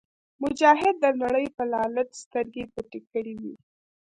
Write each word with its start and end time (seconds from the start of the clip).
مجاهد 0.43 0.95
د 1.03 1.05
نړۍ 1.21 1.45
پر 1.55 1.65
لالچ 1.73 2.09
سترګې 2.23 2.63
پټې 2.73 2.99
کړې 3.11 3.33
وي. 3.41 3.53